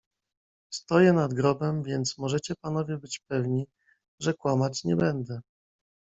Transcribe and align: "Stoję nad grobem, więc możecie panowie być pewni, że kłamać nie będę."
"Stoję 0.73 1.13
nad 1.13 1.33
grobem, 1.33 1.83
więc 1.83 2.17
możecie 2.17 2.55
panowie 2.55 2.97
być 2.97 3.19
pewni, 3.19 3.67
że 4.19 4.33
kłamać 4.33 4.83
nie 4.83 4.95
będę." 4.95 5.41